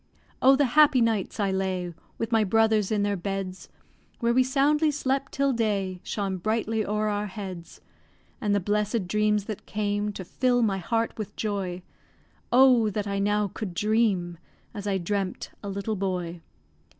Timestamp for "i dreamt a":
14.87-15.69